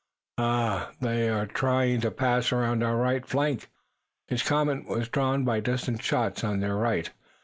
[0.39, 3.69] "Ah, they are trying to pass around our right flank."
[4.27, 7.11] His comment was drawn by distant shots on their right.